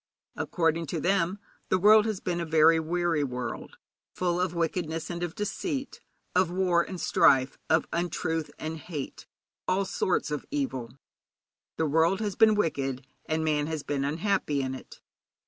[0.35, 1.37] According to them
[1.69, 3.77] the world has been a very weary world,
[4.15, 5.99] full of wickedness and of deceit,
[6.33, 9.27] of war and strife, of untruth and of hate,
[9.67, 10.97] of all sorts of evil.
[11.77, 14.99] The world has been wicked, and man has been unhappy in it.